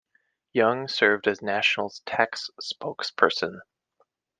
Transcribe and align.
Young 0.51 0.87
served 0.87 1.27
as 1.27 1.43
National's 1.43 2.01
tax 2.07 2.49
spokesperson. 2.59 3.59